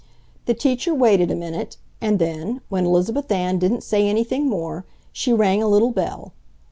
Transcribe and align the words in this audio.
The 0.47 0.55
teacher 0.55 0.95
waited 0.95 1.29
a 1.29 1.35
minute, 1.35 1.77
and 2.01 2.17
then, 2.17 2.61
when 2.69 2.87
Elizabeth 2.87 3.31
Ann 3.31 3.59
didn't 3.59 3.83
say 3.83 4.07
anything 4.09 4.49
more, 4.49 4.83
she 5.13 5.31
rang 5.31 5.61
a 5.61 5.67
little 5.67 5.91
bell. 5.91 6.33